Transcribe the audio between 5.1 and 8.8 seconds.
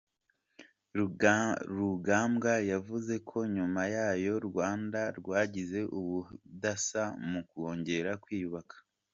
rwagize ubudasa mu kongera kwiyubaka.